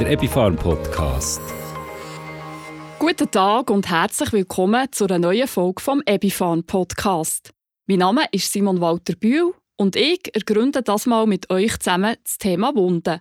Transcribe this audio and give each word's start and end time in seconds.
der 0.00 0.12
Epifarm 0.12 0.56
Podcast. 0.56 1.42
Guten 2.98 3.30
Tag 3.30 3.68
und 3.68 3.90
herzlich 3.90 4.32
willkommen 4.32 4.90
zu 4.92 5.04
einer 5.04 5.18
neuen 5.18 5.46
Folge 5.46 5.82
vom 5.82 6.02
Epifarm 6.06 6.64
Podcast. 6.64 7.52
Mein 7.86 7.98
Name 7.98 8.22
ist 8.32 8.50
Simon 8.50 8.80
Walter 8.80 9.14
Bühl 9.14 9.52
und 9.76 9.96
ich 9.96 10.34
ergründe 10.34 10.82
das 10.82 11.04
mal 11.04 11.26
mit 11.26 11.50
euch 11.50 11.78
zusammen 11.80 12.16
das 12.24 12.38
Thema 12.38 12.74
Wunden. 12.74 13.20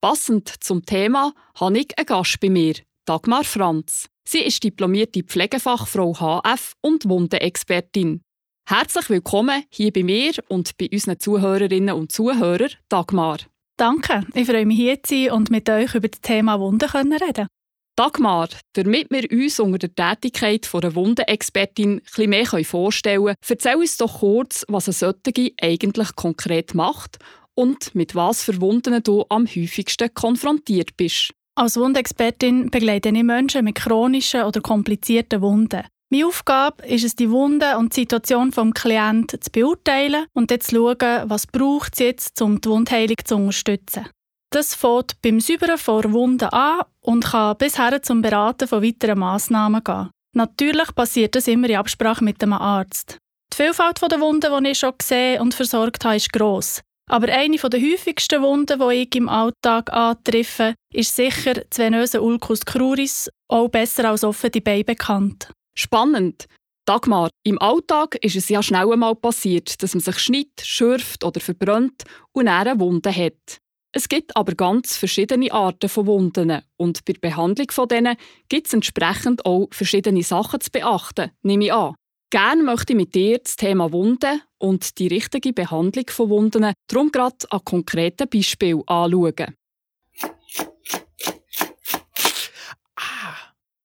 Passend 0.00 0.48
zum 0.64 0.86
Thema 0.86 1.34
habe 1.60 1.80
ich 1.80 1.98
einen 1.98 2.06
Gast 2.06 2.40
bei 2.40 2.48
mir, 2.48 2.76
Dagmar 3.04 3.44
Franz. 3.44 4.08
Sie 4.26 4.40
ist 4.40 4.64
diplomierte 4.64 5.22
Pflegefachfrau 5.22 6.14
HF 6.14 6.76
und 6.80 7.06
Wundenexpertin. 7.06 8.22
Herzlich 8.66 9.10
willkommen 9.10 9.64
hier 9.68 9.92
bei 9.92 10.02
mir 10.02 10.32
und 10.48 10.78
bei 10.78 10.88
unseren 10.90 11.20
Zuhörerinnen 11.20 11.94
und 11.94 12.10
Zuhörern, 12.10 12.70
Dagmar. 12.88 13.36
Danke, 13.78 14.24
ich 14.34 14.46
freue 14.46 14.64
mich 14.64 14.78
hier 14.78 15.02
zu 15.02 15.14
sein 15.14 15.32
und 15.32 15.50
mit 15.50 15.68
euch 15.68 15.94
über 15.94 16.08
das 16.08 16.22
Thema 16.22 16.58
Wunden 16.58 16.88
reden 16.88 17.46
Dagmar, 17.94 18.48
damit 18.74 19.10
wir 19.10 19.30
uns 19.30 19.60
unter 19.60 19.88
der 19.88 19.94
Tätigkeit 19.94 20.68
einer 20.74 20.94
Wundenexpertin 20.94 21.98
etwas 21.98 22.26
mehr 22.26 22.64
vorstellen 22.64 23.24
können, 23.24 23.36
erzähl 23.48 23.76
uns 23.76 23.96
doch 23.98 24.20
kurz, 24.20 24.64
was 24.68 24.88
eine 24.88 24.92
solche 24.94 25.52
eigentlich 25.60 26.14
konkret 26.16 26.74
macht 26.74 27.18
und 27.54 27.94
mit 27.94 28.14
was 28.14 28.44
für 28.44 28.60
Wunden 28.60 29.02
du 29.02 29.24
am 29.28 29.46
häufigsten 29.46 30.12
konfrontiert 30.14 30.96
bist. 30.96 31.32
Als 31.54 31.76
Wundexpertin 31.78 32.70
begleite 32.70 33.08
ich 33.08 33.22
Menschen 33.22 33.64
mit 33.64 33.76
chronischen 33.76 34.42
oder 34.42 34.60
komplizierten 34.60 35.40
Wunden. 35.40 35.84
Meine 36.08 36.26
Aufgabe 36.26 36.86
ist 36.86 37.04
es, 37.04 37.16
die 37.16 37.30
Wunde 37.30 37.76
und 37.78 37.96
die 37.96 38.02
Situation 38.02 38.52
des 38.52 38.74
Klienten 38.74 39.42
zu 39.42 39.50
beurteilen 39.50 40.26
und 40.34 40.52
dann 40.52 40.60
zu 40.60 40.76
schauen, 40.76 41.28
was 41.28 41.48
braucht 41.48 41.94
es 41.94 41.98
jetzt, 41.98 42.40
um 42.42 42.60
die 42.60 42.68
Wundheilung 42.68 43.16
zu 43.24 43.34
unterstützen. 43.34 44.08
Das 44.50 44.76
fängt 44.76 45.20
beim 45.20 45.40
Säubern 45.40 45.76
vor 45.76 46.12
Wunden 46.12 46.48
an 46.50 46.84
und 47.00 47.24
kann 47.24 47.56
bisher 47.58 48.00
zum 48.02 48.22
Beraten 48.22 48.68
von 48.68 48.84
weiteren 48.84 49.18
Massnahmen 49.18 49.82
gehen. 49.82 50.10
Natürlich 50.36 50.94
passiert 50.94 51.34
das 51.34 51.48
immer 51.48 51.68
in 51.68 51.76
Absprache 51.76 52.22
mit 52.22 52.40
dem 52.40 52.52
Arzt. 52.52 53.18
Die 53.52 53.56
Vielfalt 53.56 54.00
der 54.00 54.20
Wunden, 54.20 54.64
die 54.64 54.70
ich 54.70 54.78
schon 54.78 54.94
gesehen 54.96 55.40
und 55.40 55.54
versorgt 55.54 56.04
habe, 56.04 56.16
ist 56.16 56.32
gross. 56.32 56.82
Aber 57.10 57.32
eine 57.32 57.56
der 57.56 57.80
häufigsten 57.80 58.42
Wunden, 58.42 58.78
die 58.78 58.94
ich 58.94 59.14
im 59.16 59.28
Alltag 59.28 59.92
antreffe, 59.92 60.74
ist 60.92 61.16
sicher 61.16 61.54
das 61.54 61.78
venöse 61.78 62.22
Ulcus 62.22 62.64
cruris, 62.64 63.28
auch 63.48 63.68
besser 63.68 64.10
als 64.10 64.24
offene 64.24 64.60
Beine 64.60 64.84
bekannt. 64.84 65.50
Spannend. 65.78 66.46
Dagmar, 66.86 67.30
im 67.44 67.60
Alltag 67.60 68.16
ist 68.22 68.36
es 68.36 68.48
ja 68.48 68.62
schnell 68.62 68.92
einmal 68.92 69.16
passiert, 69.16 69.82
dass 69.82 69.94
man 69.94 70.00
sich 70.00 70.18
schneidet, 70.18 70.60
schürft 70.62 71.24
oder 71.24 71.40
verbrennt 71.40 72.04
und 72.32 72.48
eine 72.48 72.78
Wunde 72.78 73.12
hat. 73.12 73.58
Es 73.92 74.08
gibt 74.08 74.36
aber 74.36 74.54
ganz 74.54 74.96
verschiedene 74.96 75.50
Arten 75.52 75.88
von 75.88 76.06
Wunden 76.06 76.62
und 76.76 77.04
bei 77.04 77.14
der 77.14 77.20
Behandlung 77.20 77.70
von 77.70 77.88
denen 77.88 78.16
gibt 78.48 78.66
es 78.68 78.74
entsprechend 78.74 79.44
auch 79.46 79.68
verschiedene 79.72 80.22
Sachen 80.22 80.60
zu 80.60 80.70
beachten, 80.70 81.30
nehme 81.42 81.64
ich 81.64 81.72
an. 81.72 81.94
Gerne 82.30 82.62
möchte 82.62 82.92
ich 82.92 82.96
mit 82.98 83.14
dir 83.14 83.38
das 83.38 83.56
Thema 83.56 83.92
Wunden 83.92 84.42
und 84.58 84.98
die 84.98 85.06
richtige 85.08 85.52
Behandlung 85.52 86.06
von 86.10 86.28
Wunden 86.28 86.72
darum 86.88 87.10
gerade 87.10 87.36
an 87.50 87.64
konkreten 87.64 88.28
Beispielen 88.28 88.82
anschauen. 88.86 89.54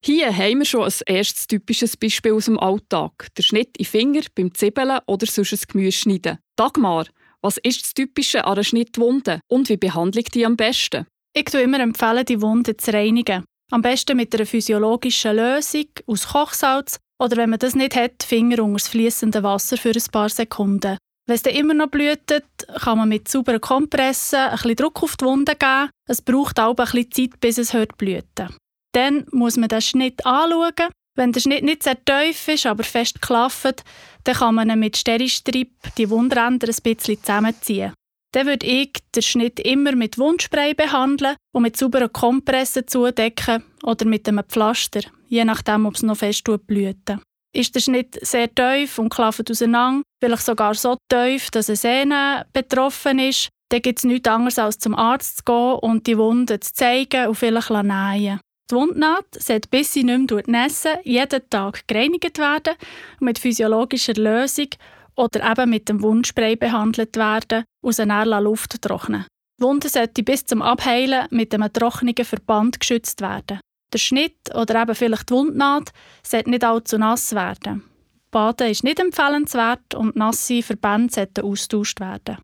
Hier 0.04 0.36
haben 0.36 0.58
wir 0.58 0.66
schon 0.66 0.84
ein 0.84 0.94
erstes 1.06 1.46
typisches 1.46 1.96
Beispiel 1.96 2.34
aus 2.34 2.46
dem 2.46 2.58
Alltag. 2.58 3.28
Der 3.38 3.44
Schnitt 3.44 3.78
in 3.78 3.86
Finger 3.86 4.22
beim 4.34 4.52
Zwiebeln 4.52 4.98
oder 5.06 5.28
sonst 5.28 5.54
ein 5.54 5.60
Gemüse 5.68 5.92
schneiden. 5.92 6.40
Dagmar, 6.56 7.06
was 7.44 7.58
ist 7.58 7.84
das 7.84 7.94
Typische 7.94 8.44
an 8.46 8.54
einer 8.54 8.64
Schnittwunde 8.64 9.42
und 9.48 9.70
wie 9.70 9.78
behandle 9.78 10.22
ich 10.22 10.30
die 10.30 10.44
am 10.44 10.58
besten? 10.58 11.06
Ich 11.34 11.54
empfehle 11.54 11.64
immer, 11.64 12.24
die 12.24 12.42
Wunde 12.42 12.76
zu 12.78 12.92
reinigen. 12.92 13.46
Am 13.72 13.84
besten 13.84 14.18
mit 14.18 14.34
einer 14.34 14.48
physiologischen 14.48 15.36
Lösung 15.36 15.86
aus 16.08 16.28
Kochsalz 16.28 16.98
oder 17.20 17.38
wenn 17.38 17.52
man 17.52 17.60
das 17.60 17.76
nicht 17.76 17.96
hat, 17.96 18.24
Finger 18.24 18.64
unter 18.64 18.80
das 18.80 18.88
fließende 18.88 19.44
Wasser 19.44 19.78
für 19.78 19.92
ein 19.92 20.12
paar 20.12 20.30
Sekunden. 20.30 20.98
Wenn 21.28 21.36
es 21.36 21.44
dann 21.44 21.54
immer 21.54 21.76
noch 21.76 21.88
blüht, 21.88 22.44
kann 22.80 22.98
man 22.98 23.08
mit 23.08 23.28
sauberen 23.28 23.62
Kompressen 23.62 24.40
ein 24.40 24.56
bisschen 24.56 24.76
Druck 24.78 25.04
auf 25.04 25.16
die 25.16 25.26
Wunde 25.26 25.56
geben. 25.56 25.92
Es 26.10 26.24
braucht 26.24 26.60
auch 26.60 26.76
ein 26.76 26.86
bisschen 26.86 27.12
Zeit, 27.12 27.40
bis 27.40 27.60
es 27.60 27.74
hört 27.74 27.98
blüten. 27.98 28.50
Dann 28.94 29.26
muss 29.32 29.58
man 29.58 29.70
den 29.70 29.82
Schnitt 29.82 30.26
anschauen. 30.26 30.90
Wenn 31.16 31.34
der 31.34 31.42
Schnitt 31.42 31.64
nicht 31.64 31.84
sehr 31.84 32.04
tief 32.04 32.48
ist, 32.48 32.66
aber 32.66 32.84
fest 32.84 33.22
klafft, 33.22 33.84
dann 34.24 34.36
kann 34.36 34.56
man 34.56 34.80
mit 34.80 34.98
Steristrip 34.98 35.72
die 35.98 36.10
Wundränder 36.10 36.68
ein 36.68 36.76
bisschen 36.84 37.22
zusammenziehen. 37.22 37.94
Dann 38.34 38.48
würde 38.48 38.66
ich 38.66 38.94
den 39.14 39.22
Schnitt 39.22 39.60
immer 39.60 39.94
mit 39.94 40.18
Wundspray 40.18 40.74
behandeln 40.74 41.36
und 41.54 41.64
mit 41.64 41.76
sauberen 41.76 42.14
Kompressen 42.14 42.88
zudecken 42.88 43.64
oder 43.84 44.06
mit 44.06 44.28
einem 44.28 44.46
Pflaster, 44.48 45.02
je 45.28 45.44
nachdem, 45.44 45.86
ob 45.86 45.96
es 45.96 46.04
noch 46.04 46.18
fest 46.18 46.48
blüht. 46.66 47.18
Ist 47.54 47.76
der 47.76 47.82
Schnitt 47.82 48.18
sehr 48.22 48.54
tief 48.54 48.98
und 48.98 49.10
klafft 49.10 49.52
auseinander, 49.52 50.04
vielleicht 50.24 50.46
sogar 50.46 50.74
so 50.76 50.96
tief, 51.10 51.52
dass 51.52 51.70
eine 51.70 51.76
Sehne 51.76 52.46
betroffen 52.54 53.20
ist, 53.20 53.50
dann 53.70 53.82
gibt 53.82 54.00
es 54.00 54.06
nichts 54.06 54.30
anderes 54.30 54.60
als 54.60 54.80
zum 54.80 54.96
Arzt 54.96 55.38
zu 55.38 55.44
gehen 55.44 55.80
und 55.82 56.08
die 56.08 56.18
Wunde 56.18 56.62
zu 56.62 56.72
zeigen 56.72 57.28
und 57.28 57.36
vielleicht 57.36 57.70
nähen. 57.70 58.40
Die 58.72 58.76
Wundnaht 58.76 59.26
sollte, 59.38 59.68
bis 59.68 59.92
sie 59.92 60.06
nicht 60.06 60.32
mehr 60.32 60.44
nässen, 60.48 60.94
jeden 61.04 61.50
Tag 61.50 61.86
gereinigt 61.88 62.38
werden 62.38 62.76
und 63.20 63.26
mit 63.26 63.38
physiologischer 63.38 64.14
Lösung 64.14 64.70
oder 65.16 65.52
eben 65.52 65.70
mit 65.70 65.90
dem 65.90 66.02
Wundspray 66.02 66.56
behandelt 66.56 67.18
werden 67.18 67.66
sie 67.84 68.06
dann 68.06 68.44
Luft 68.46 68.82
trocknen. 68.82 69.26
Die 69.60 69.64
Wunde 69.66 69.90
sollte 69.90 70.24
bis 70.24 70.46
zum 70.46 70.62
Abheilen 70.62 71.28
mit 71.32 71.54
einem 71.54 71.72
trockenen 71.74 72.16
Verband 72.16 72.80
geschützt 72.80 73.20
werden. 73.20 73.60
Der 73.94 74.00
Schnitt 74.00 74.56
oder 74.56 74.84
eben 74.84 74.96
vielleicht 74.96 75.30
die 75.30 75.34
Wundnaht 75.34 75.92
sollte 76.24 76.50
nicht 76.50 76.64
allzu 76.64 76.98
nass 76.98 77.36
werden. 77.36 77.84
Baden 78.32 78.70
ist 78.70 78.86
nicht 78.86 79.02
empfehlenswert 79.02 79.96
und 79.96 80.16
nasse 80.16 80.64
Verbände 80.64 81.14
sollten 81.14 81.44
austauscht 81.44 82.00
werden. 82.00 82.38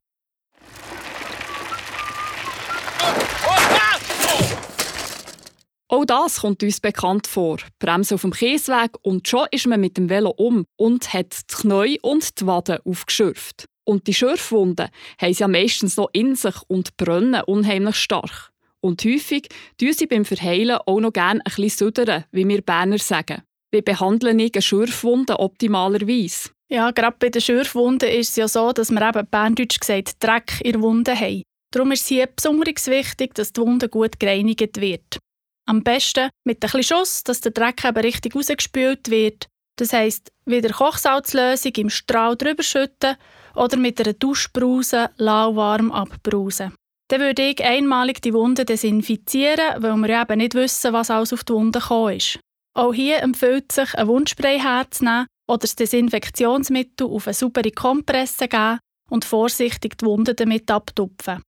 Auch 5.90 6.04
das 6.04 6.42
kommt 6.42 6.64
uns 6.64 6.82
bekannt 6.82 7.28
vor. 7.28 7.58
Bremse 7.80 8.16
auf 8.16 8.22
dem 8.22 8.32
Kiesweg 8.32 8.92
und 9.04 9.28
schon 9.28 9.48
ist 9.52 9.68
man 9.68 9.80
mit 9.80 9.96
dem 9.96 10.10
Velo 10.10 10.32
um 10.32 10.66
und 10.76 11.14
hat 11.14 11.34
die 11.50 11.56
Knie 11.56 12.00
und 12.02 12.40
die 12.40 12.46
Waden 12.46 12.80
aufgeschürft. 12.84 13.66
Und 13.86 14.08
die 14.08 14.14
Schürfwunden 14.14 14.90
haben 15.22 15.34
sie 15.34 15.40
ja 15.40 15.48
meistens 15.48 15.96
noch 15.96 16.10
in 16.12 16.36
sich 16.36 16.56
und 16.68 16.98
brennen 16.98 17.42
unheimlich 17.44 17.96
stark. 17.96 18.52
Und 18.82 19.04
häufig 19.06 19.48
tun 19.80 19.94
sie 19.94 20.08
beim 20.08 20.26
Verheilen 20.26 20.78
auch 20.86 21.00
noch 21.00 21.14
gerne 21.14 21.40
ein 21.40 21.54
bisschen 21.56 21.88
südern, 21.88 22.26
wie 22.32 22.48
wir 22.48 22.62
Berner 22.62 22.98
sagen. 22.98 23.44
Wie 23.72 23.82
behandeln 23.82 24.40
ich 24.40 24.54
eine 24.56 24.62
Schürfwunde 24.62 25.40
optimalerweise? 25.40 26.50
Ja, 26.70 26.92
gerade 26.92 27.16
bei 27.18 27.30
den 27.30 27.42
Schürfwunden 27.42 28.10
ist 28.10 28.32
es 28.32 28.36
ja 28.36 28.48
so, 28.50 28.74
dass 28.74 28.92
wir 28.92 29.02
eben 29.02 29.28
berndeutsch 29.30 29.80
gesagt 29.80 30.22
Dreck 30.22 30.60
in 30.62 30.74
der 30.74 30.82
Wunde 30.82 31.18
haben. 31.18 31.44
Darum 31.72 31.92
ist 31.94 32.02
es 32.02 32.08
hier 32.08 32.28
besonders 32.28 32.88
wichtig, 32.88 33.36
dass 33.36 33.54
die 33.54 33.62
Wunde 33.62 33.88
gut 33.88 34.20
gereinigt 34.20 34.82
wird. 34.82 35.20
Am 35.68 35.84
besten 35.84 36.30
mit 36.46 36.64
ein 36.64 36.84
Schuss, 36.84 37.24
dass 37.24 37.42
der 37.42 37.52
Dreck 37.52 37.84
eben 37.84 37.98
richtig 37.98 38.36
rausgespült 38.36 39.10
wird. 39.10 39.48
Das 39.78 39.92
heisst, 39.92 40.32
wieder 40.46 40.70
Kochsalzlösung 40.70 41.74
im 41.76 41.90
Strahl 41.90 42.38
drüber 42.38 42.64
schütten 42.64 43.18
oder 43.54 43.76
mit 43.76 44.00
einer 44.00 44.14
Duschbrause 44.14 45.10
lauwarm 45.18 45.92
abbrausen. 45.92 46.74
Dann 47.10 47.22
würde 47.22 47.50
ich 47.50 47.64
einmalig 47.64 48.22
die 48.22 48.34
Wunde 48.34 48.66
desinfizieren, 48.66 49.82
weil 49.82 49.96
wir 49.98 50.22
eben 50.22 50.38
nicht 50.38 50.56
wissen, 50.56 50.94
was 50.94 51.12
alles 51.12 51.34
auf 51.34 51.44
die 51.44 51.54
Wunde 51.54 51.80
gekommen 51.80 52.16
ist. 52.16 52.40
Auch 52.74 52.94
hier 52.94 53.22
empfiehlt 53.22 53.72
sich, 53.72 53.94
ein 53.96 54.08
Wundspray 54.08 54.60
herzunehmen 54.60 55.28
oder 55.48 55.60
das 55.60 55.76
Desinfektionsmittel 55.76 57.08
auf 57.08 57.28
eine 57.28 57.34
saubere 57.34 57.72
Kompresse 57.72 58.48
geben 58.48 58.80
und 59.10 59.26
vorsichtig 59.26 59.98
die 59.98 60.06
Wunde 60.06 60.34
damit 60.34 60.70
abtupfen. 60.72 61.42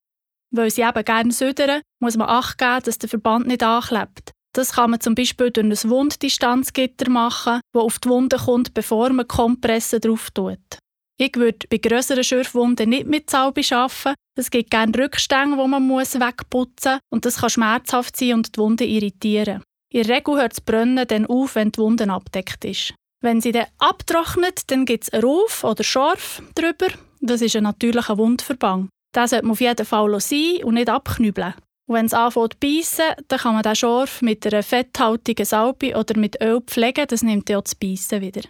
Weil 0.52 0.72
sie 0.72 0.82
eben 0.82 1.06
gerne 1.06 1.32
südern, 1.32 1.82
muss 2.00 2.18
man 2.18 2.30
Acht 2.30 2.58
geben, 2.58 2.82
dass 2.84 2.98
der 2.98 3.10
Verband 3.10 3.48
nicht 3.48 3.63
anklebt. 3.63 4.31
Das 4.54 4.74
kann 4.74 4.92
man 4.92 5.00
zum 5.00 5.13
Beispiel 5.13 5.51
durch 5.51 5.66
ein 5.84 5.90
Wunddistanzgitter 5.90 7.10
machen, 7.10 7.62
das 7.72 7.84
auf 7.84 8.00
die 8.00 8.10
Wunde 8.10 8.38
kommt, 8.38 8.74
bevor 8.74 9.10
man 9.12 9.28
Kompresse 9.28 10.00
drauf 10.00 10.31
tut. 10.31 10.57
Ich 11.22 11.36
würde 11.36 11.68
bei 11.69 11.78
grösseren 11.78 12.24
Schürfwunden 12.24 12.90
nicht 12.90 13.06
mit 13.06 13.30
Salbe 13.30 13.62
arbeiten. 13.72 14.16
Es 14.38 14.50
gibt 14.50 14.72
gerne 14.72 14.98
Rückstände, 14.98 15.57
die 15.62 15.68
man 15.68 15.86
muss 15.86 16.19
wegputzen 16.19 16.94
muss 16.94 17.01
und 17.12 17.25
das 17.25 17.38
kann 17.38 17.50
schmerzhaft 17.50 18.16
sein 18.16 18.36
und 18.36 18.56
die 18.56 18.60
Wunde 18.60 18.86
irritieren. 18.86 19.62
In 19.92 20.04
der 20.04 20.16
Regel 20.16 20.38
hört 20.38 20.54
das 20.54 20.62
Brennen 20.62 21.06
dann 21.07 21.25
auf, 21.25 21.56
wenn 21.56 21.72
die 21.72 21.80
Wunde 21.80 22.10
abdeckt 22.10 22.63
ist. 22.63 22.94
Wenn 23.22 23.42
sie 23.42 23.51
dann 23.51 23.68
abtrocknet, 23.80 24.72
dann 24.72 24.86
gibt 24.86 25.04
es 25.04 25.10
einen 25.10 25.24
Ruf 25.24 25.63
oder 25.66 25.84
Schorf 25.84 26.42
drüber. 26.56 26.88
Das 27.19 27.42
ist 27.42 27.56
ein 27.56 27.63
natürlicher 27.63 28.18
Wundverband. 28.18 28.90
Den 29.16 29.28
sollte 29.28 29.46
man 29.46 29.54
auf 29.54 29.62
jeden 29.62 29.86
Fall 29.86 30.20
sein 30.20 30.64
und 30.64 30.76
nicht 30.76 30.90
abknübeln. 30.90 31.56
Und 31.88 31.96
wenn 31.96 32.06
es 32.06 32.14
anfängt 32.14 32.54
zu 32.54 32.60
beißen, 32.60 33.26
dann 33.28 33.40
kann 33.40 33.54
man 33.56 33.64
den 33.64 33.76
Schorf 33.76 34.22
mit 34.22 34.46
einer 34.46 34.62
fetthaltigen 34.62 35.46
Salbe 35.46 35.96
oder 35.96 36.18
mit 36.20 36.40
Öl 36.42 36.62
pflegen. 36.62 37.08
Das 37.08 37.24
nimmt 37.24 37.50
ja 37.50 37.60
das 37.60 37.74
Beißen 37.74 38.22
wieder. 38.22 38.42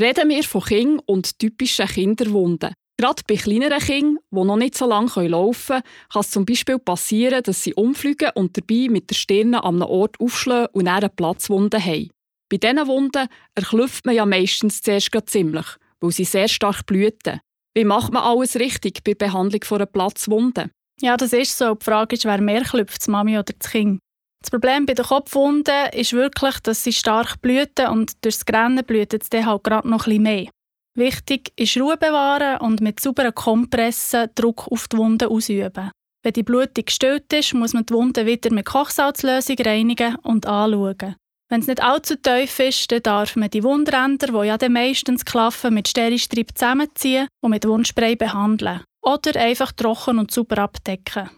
Reden 0.00 0.28
wir 0.28 0.42
von 0.42 0.62
Kindern 0.62 1.02
und 1.06 1.38
typischen 1.38 1.86
Kinderwunden. 1.86 2.74
Gerade 3.04 3.22
bei 3.28 3.36
kleineren 3.36 3.80
Kindern, 3.80 4.18
die 4.30 4.44
noch 4.44 4.56
nicht 4.56 4.78
so 4.78 4.88
lange 4.88 5.28
laufen 5.28 5.66
können, 5.66 5.82
kann 6.10 6.20
es 6.20 6.30
zum 6.30 6.46
Beispiel 6.46 6.78
passieren, 6.78 7.42
dass 7.42 7.62
sie 7.62 7.74
umfliegen 7.74 8.30
und 8.34 8.56
dabei 8.56 8.86
mit 8.88 9.10
der 9.10 9.14
Stirn 9.14 9.54
an 9.54 9.74
einem 9.74 9.90
Ort 9.90 10.18
aufschlagen 10.18 10.68
und 10.72 10.88
eine 10.88 11.10
Platzwunde 11.10 11.78
haben. 11.84 12.08
Bei 12.48 12.56
diesen 12.56 12.86
Wunden 12.86 13.28
erklüpft 13.54 14.06
man 14.06 14.14
ja 14.14 14.24
meistens 14.24 14.80
zuerst 14.80 15.10
ziemlich, 15.26 15.66
weil 16.00 16.12
sie 16.12 16.24
sehr 16.24 16.48
stark 16.48 16.86
blüten. 16.86 17.40
Wie 17.74 17.84
macht 17.84 18.10
man 18.10 18.22
alles 18.22 18.56
richtig 18.56 19.04
bei 19.04 19.12
der 19.12 19.26
Behandlung 19.26 19.60
einer 19.70 19.84
Platzwunde? 19.84 20.70
Ja, 21.02 21.18
das 21.18 21.34
ist 21.34 21.58
so. 21.58 21.74
Die 21.74 21.84
Frage 21.84 22.16
ist, 22.16 22.24
wer 22.24 22.40
mehr 22.40 22.62
klüpft, 22.62 23.02
das 23.02 23.08
Mami 23.08 23.34
oder 23.34 23.52
das 23.58 23.70
Kind. 23.70 23.98
Das 24.40 24.50
Problem 24.50 24.86
bei 24.86 24.94
den 24.94 25.04
Kopfwunden 25.04 25.90
ist 25.92 26.14
wirklich, 26.14 26.58
dass 26.60 26.82
sie 26.82 26.94
stark 26.94 27.42
blüten 27.42 27.88
und 27.88 28.12
durch 28.24 28.36
das 28.36 28.46
Grennen 28.46 28.82
blüht 28.82 29.12
es 29.12 29.28
dann 29.28 29.44
halt 29.44 29.62
gerade 29.62 29.90
noch 29.90 30.06
bisschen 30.06 30.22
mehr. 30.22 30.48
Wichtig 30.96 31.52
ist 31.56 31.76
Ruhe 31.76 31.96
bewahren 31.96 32.60
und 32.60 32.80
mit 32.80 33.00
sauberen 33.00 33.34
Kompressen 33.34 34.30
Druck 34.36 34.68
auf 34.70 34.86
die 34.86 34.96
Wunde 34.96 35.28
ausüben. 35.28 35.90
Wenn 36.22 36.32
die 36.32 36.44
Blutung 36.44 36.84
gestillt 36.84 37.32
ist, 37.32 37.52
muss 37.52 37.74
man 37.74 37.84
die 37.84 37.94
Wunde 37.94 38.26
wieder 38.26 38.52
mit 38.52 38.66
Kochsalzlösung 38.66 39.56
reinigen 39.58 40.14
und 40.22 40.46
anschauen. 40.46 41.16
Wenn 41.50 41.60
es 41.60 41.66
nicht 41.66 41.82
allzu 41.82 42.14
tief 42.16 42.58
ist, 42.60 42.90
dann 42.90 43.02
darf 43.02 43.36
man 43.36 43.50
die 43.50 43.62
Wundränder, 43.62 44.28
die 44.28 44.46
ja 44.46 44.56
meistens 44.68 45.24
klaffen, 45.24 45.74
mit 45.74 45.88
Steristrip 45.88 46.56
zusammenziehen 46.56 47.28
und 47.42 47.50
mit 47.50 47.66
Wundspray 47.66 48.16
behandeln. 48.16 48.80
Oder 49.02 49.38
einfach 49.38 49.72
trocken 49.72 50.18
und 50.18 50.30
sauber 50.30 50.58
abdecken. 50.58 51.28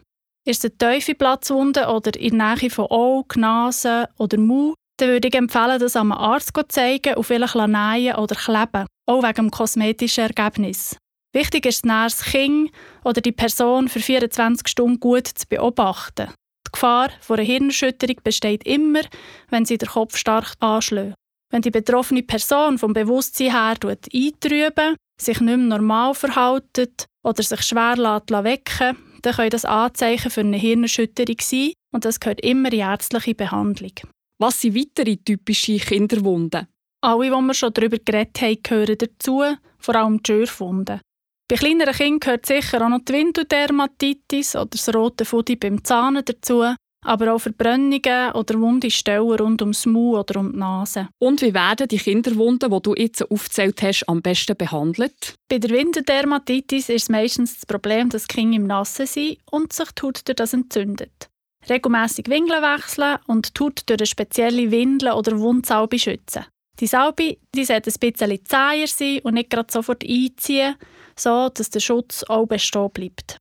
Ist 0.47 0.65
es 0.65 0.71
eine 0.81 0.95
tiefe 0.95 1.17
Platzwunde 1.17 1.89
oder 1.89 2.15
in 2.15 2.39
der 2.39 2.55
Nähe 2.55 2.71
von 2.71 2.87
Auge, 2.87 3.41
Nase 3.41 4.09
oder 4.17 4.39
Mund, 4.39 4.77
dann 4.97 5.09
würde 5.11 5.29
ich 5.29 5.35
empfehlen, 5.35 5.79
das 5.79 5.97
einem 5.97 6.13
Arzt 6.13 6.53
zu 6.55 6.63
zeigen 6.69 7.15
und 7.15 7.25
vielleicht 7.25 7.55
nähen 7.55 8.17
oder 8.17 8.35
kleben, 8.35 8.87
auch 9.07 9.23
wegen 9.23 9.35
dem 9.35 9.51
kosmetischen 9.51 10.25
Ergebnis. 10.25 10.97
Wichtig 11.35 11.67
ist 11.67 11.85
das 11.85 12.23
Kind 12.23 12.71
oder 13.05 13.21
die 13.21 13.33
Person 13.33 13.89
für 13.89 14.01
24 14.01 14.67
Stunden 14.69 15.01
gut 15.01 15.27
zu 15.27 15.47
beobachten. 15.49 16.29
Die 16.67 16.73
Gefahr 16.73 17.11
vor 17.21 17.37
einer 17.37 17.45
Hirnerschütterung 17.45 18.17
besteht 18.25 18.67
immer, 18.67 19.03
wenn 19.51 19.67
sie 19.67 19.79
den 19.79 19.89
Kopf 19.89 20.17
stark 20.17 20.55
anschlägt. 20.61 21.15
Wenn 21.53 21.63
die 21.63 21.71
betroffene 21.71 22.23
Person 22.23 22.79
vom 22.79 22.93
Bewusstsein 22.93 23.53
her 23.53 23.77
eintrüben, 23.83 24.97
sich 25.21 25.41
nicht 25.41 25.57
mehr 25.57 25.79
normal 25.79 26.15
verhält 26.15 27.07
oder 27.23 27.43
sich 27.43 27.63
schwer 27.63 27.97
wecken 27.97 28.97
dann 29.23 29.35
können 29.35 29.51
das 29.51 29.65
Anzeichen 29.65 30.31
für 30.31 30.41
eine 30.41 30.57
Hirnerschütterung 30.57 31.37
sein 31.41 31.73
und 31.93 32.05
das 32.05 32.21
gehört 32.21 32.41
immer 32.43 32.73
in 32.73 32.81
ärztliche 32.81 33.35
Behandlung. 33.35 33.93
Was 34.39 34.61
sind 34.61 34.77
weitere 34.77 35.17
typische 35.17 35.79
Kinderwunden? 35.79 36.67
Alle, 37.01 37.25
die 37.25 37.31
wir 37.31 37.55
schon 37.55 37.73
darüber 37.73 37.97
geredet 37.97 38.43
haben, 38.43 38.63
gehören 38.63 38.99
dazu, 38.99 39.43
vor 39.79 39.95
allem 39.95 40.23
die 40.23 40.31
Schürfwunden. 40.31 41.01
Bei 41.49 41.57
kleineren 41.57 41.95
Kindern 41.95 42.21
gehört 42.21 42.47
sicher 42.47 42.85
auch 42.85 42.91
noch 42.91 43.01
die 43.07 43.15
Windeldermatitis 43.15 44.57
oder 44.57 44.67
das 44.67 44.95
rote 44.95 45.25
Fudi 45.25 45.57
beim 45.57 45.83
Zahn 45.85 46.21
dazu, 46.23 46.65
aber 47.03 47.33
auch 47.33 47.39
Verbrennungen 47.39 48.33
oder 48.33 48.61
wunde 48.61 48.91
Stellen 48.91 49.31
rund 49.31 49.63
ums 49.63 49.87
Maul 49.87 50.19
oder 50.19 50.41
um 50.41 50.53
die 50.53 50.59
Nase. 50.59 51.09
Und 51.19 51.41
wie 51.41 51.55
werden 51.55 51.89
die 51.89 51.99
Kinderwunden, 51.99 52.71
die 52.71 52.83
du 52.83 52.95
jetzt 52.95 53.31
aufgezählt 53.31 53.81
hast, 53.81 54.05
am 54.07 54.21
besten 54.21 54.57
behandelt? 54.57 55.37
Bei 55.49 55.59
der 55.59 55.71
Windeldermatitis 55.71 56.91
ist 56.91 57.09
meistens 57.09 57.55
das 57.55 57.67
Problem, 57.67 58.11
dass 58.11 58.29
Kinder 58.29 58.57
im 58.57 58.67
Nassen 58.67 59.07
sind 59.07 59.39
und 59.51 59.73
sich 59.73 59.91
die 59.93 60.03
Haut 60.03 60.29
durch 60.29 60.37
das 60.37 60.53
entzündet 60.53 61.31
regelmäßig 61.69 62.29
Windeln 62.29 62.63
wechseln 62.63 63.19
und 63.27 63.59
die 63.59 63.65
Haut 63.65 63.83
durch 63.87 64.01
eine 64.01 64.07
spezielle 64.07 64.71
Windel 64.71 65.13
oder 65.13 65.39
Wundsalbe 65.39 65.99
schützen. 65.99 66.47
Die 66.81 66.87
Salbe 66.87 67.39
die 67.55 67.65
sollte 67.65 67.91
ein 67.91 68.13
bisschen 68.13 68.45
zäher 68.45 68.87
sein 68.87 69.21
und 69.23 69.35
nicht 69.35 69.51
gerade 69.51 69.73
sofort 69.73 70.05
einziehen, 70.05 70.77
so 71.19 71.49
dass 71.49 71.71
der 71.71 71.81
Schutz 71.81 72.23
auch 72.25 72.47
bestehen 72.47 72.91
bleibt. 72.91 73.39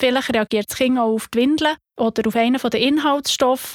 Vielleicht 0.00 0.34
reagiert 0.34 0.70
das 0.70 0.76
Kind 0.76 0.98
auch 0.98 1.14
auf 1.14 1.28
die 1.28 1.38
Windeln 1.38 1.76
oder 1.98 2.26
auf 2.26 2.36
einen 2.36 2.60
der 2.60 2.80
Inhaltsstoffe, 2.80 3.74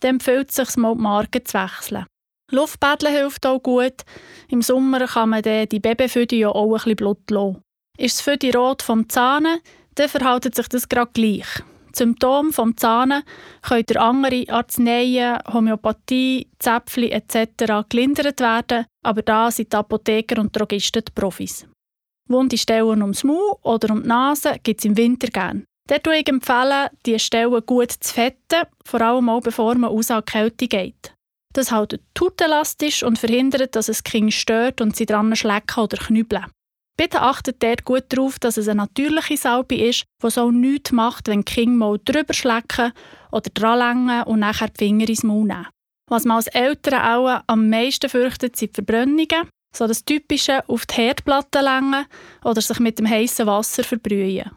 dann 0.00 0.10
empfiehlt 0.14 0.50
es 0.50 0.56
sich 0.56 0.76
mal 0.76 0.94
die 0.94 1.02
Marke 1.02 1.44
zu 1.44 1.58
wechseln. 1.58 2.06
Luftbädeln 2.50 3.12
hilft 3.12 3.44
auch 3.44 3.62
gut. 3.62 4.04
Im 4.48 4.62
Sommer 4.62 5.06
kann 5.06 5.30
man 5.30 5.42
die 5.42 5.80
Babyfüde 5.80 6.36
ja 6.36 6.48
auch 6.48 6.72
ein 6.72 6.72
bisschen 6.72 6.96
Blut 6.96 7.30
lassen. 7.30 7.62
Ist 7.98 8.18
das 8.18 8.20
Füdi 8.22 8.50
rot 8.50 8.80
vom 8.80 9.08
Zahn, 9.08 9.46
dann 9.96 10.08
verhält 10.08 10.54
sich 10.54 10.68
das 10.68 10.88
gerade 10.88 11.10
gleich. 11.12 11.46
Symptome 11.94 12.52
vom 12.52 12.76
Zahn 12.76 13.22
können 13.62 13.84
durch 13.86 14.00
andere 14.00 14.44
Arzneien, 14.48 15.38
Homöopathie, 15.52 16.48
Zäpfchen 16.58 17.10
etc. 17.10 17.88
gelindert 17.88 18.40
werden, 18.40 18.86
aber 19.02 19.22
da 19.22 19.50
sind 19.50 19.72
die 19.72 19.76
Apotheker 19.76 20.40
und 20.40 20.56
Drogisten 20.56 21.02
die 21.06 21.12
Profis. 21.12 21.66
Wunde 22.28 22.58
Stellen 22.58 23.02
ums 23.02 23.24
Maul 23.24 23.56
oder 23.62 23.92
um 23.92 24.02
die 24.02 24.08
Nase 24.08 24.56
gibt 24.62 24.80
es 24.80 24.84
im 24.84 24.96
Winter 24.96 25.28
gerne. 25.28 25.64
Dort 25.88 26.06
würde 26.06 26.18
ich 26.18 26.92
diese 27.06 27.18
Stellen 27.18 27.64
gut 27.64 27.92
zu 27.92 28.14
fetten, 28.14 28.66
vor 28.84 29.00
allem 29.00 29.30
auch 29.30 29.40
bevor 29.40 29.74
man 29.74 29.90
aus 29.90 30.10
an 30.10 30.24
Kälte 30.24 30.68
geht. 30.68 31.14
Das 31.54 31.72
hält 31.72 31.92
die 31.92 32.20
Haut 32.20 32.40
elastisch 32.40 33.02
und 33.02 33.18
verhindert, 33.18 33.74
dass 33.74 33.88
es 33.88 34.04
Kind 34.04 34.34
stört 34.34 34.82
und 34.82 34.94
sie 34.94 35.06
dran 35.06 35.34
schlecken 35.34 35.82
oder 35.82 35.96
knüppeln. 35.96 36.44
Bitte 36.98 37.22
achtet 37.22 37.62
dort 37.62 37.84
gut 37.84 38.04
darauf, 38.08 38.40
dass 38.40 38.56
es 38.56 38.66
eine 38.66 38.82
natürliche 38.82 39.36
Salbe 39.36 39.76
ist, 39.76 40.04
die 40.20 40.30
so 40.30 40.50
nichts 40.50 40.90
macht, 40.90 41.28
wenn 41.28 41.42
die 41.42 41.52
Kinder 41.54 41.76
mal 41.76 42.00
drüber 42.04 42.34
schlecken 42.34 42.92
oder 43.30 43.48
dranlängen 43.54 44.24
und 44.24 44.40
nachher 44.40 44.68
die 44.68 44.84
Finger 44.84 45.08
ins 45.08 45.22
Maul 45.22 45.46
nehmen. 45.46 45.68
Was 46.10 46.24
man 46.24 46.38
als 46.38 46.48
Eltern 46.48 47.00
auch 47.00 47.42
am 47.46 47.70
meisten 47.70 48.10
fürchtet, 48.10 48.56
sind 48.56 48.74
Verbrennungen, 48.74 49.48
so 49.72 49.86
das 49.86 50.04
Typische 50.04 50.68
auf 50.68 50.86
die 50.86 50.94
Herdplatte 50.94 51.60
längen 51.60 52.06
oder 52.42 52.60
sich 52.60 52.80
mit 52.80 52.98
dem 52.98 53.08
heißen 53.08 53.46
Wasser 53.46 53.84
verbrühen. 53.84 54.50